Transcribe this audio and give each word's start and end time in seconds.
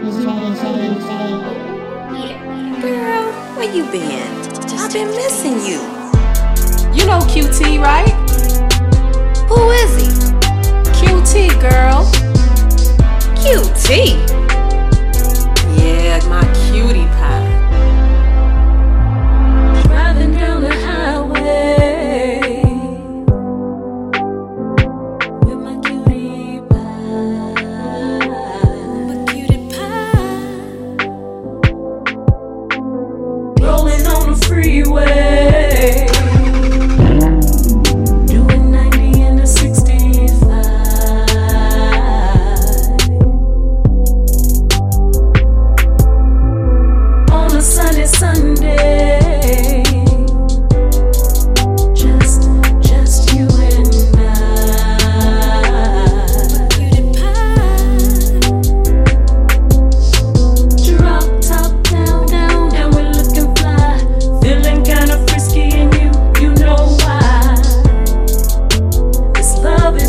Girl, 0.00 0.08
where 3.54 3.70
you 3.70 3.84
been? 3.92 4.32
I've 4.78 4.90
been 4.94 5.08
missing 5.08 5.60
you. 5.60 5.82
You 6.94 7.04
know 7.04 7.18
QT, 7.28 7.78
right? 7.82 8.08
Who 9.46 9.70
is 9.70 9.96
he? 10.00 10.08
QT, 10.96 11.60
girl. 11.60 12.06
QT? 13.36 14.39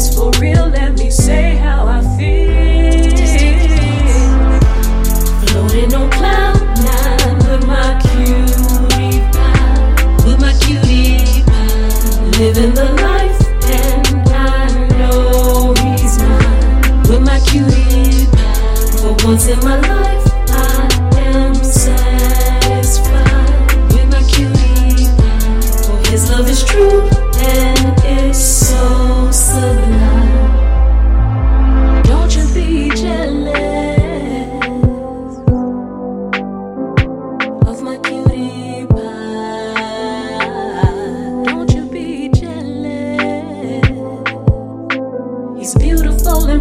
for 0.10 0.32
real, 0.40 0.68
let 0.68 0.98
me 0.98 1.12
say 1.12 1.56
how 1.56 1.81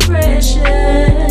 impression 0.01 1.30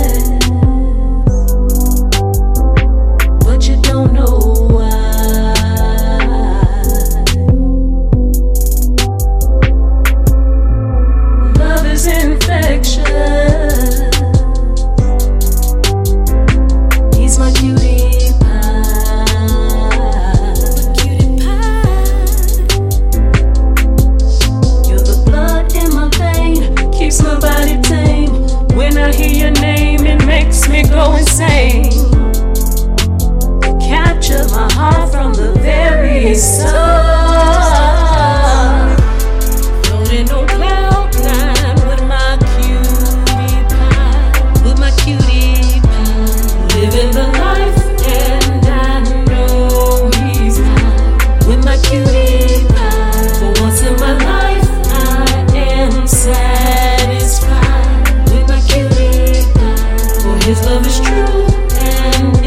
is 60.89 60.99
true. 61.01 61.45
and 61.77 62.38